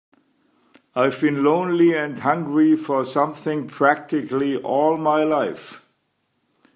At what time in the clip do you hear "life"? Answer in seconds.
5.23-5.85